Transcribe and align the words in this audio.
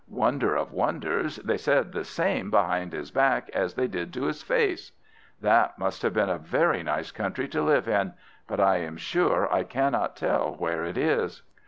Wonder 0.09 0.55
of 0.55 0.71
wonders! 0.71 1.35
they 1.35 1.57
said 1.57 1.91
the 1.91 2.03
same 2.03 2.49
behind 2.49 2.91
his 2.91 3.11
back 3.11 3.51
as 3.51 3.75
they 3.75 3.85
did 3.87 4.11
to 4.15 4.23
his 4.23 4.41
face! 4.41 4.93
That 5.41 5.77
must 5.77 6.01
have 6.01 6.15
been 6.15 6.27
a 6.27 6.39
very 6.39 6.81
nice 6.81 7.11
country 7.11 7.47
to 7.49 7.61
live 7.61 7.87
in, 7.87 8.13
but 8.47 8.59
I 8.59 8.77
am 8.77 8.97
sure 8.97 9.47
I 9.53 9.63
cannot 9.63 10.15
tell 10.15 10.55
where 10.55 10.83
it 10.85 10.97
is. 10.97 11.43